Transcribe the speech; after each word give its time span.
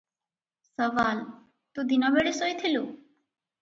ସୱାଲ- 0.69 1.21
ତୁ 1.77 1.87
ଦିନବେଳେ 1.95 2.37
ଶୋଇଥିଲୁ? 2.43 2.87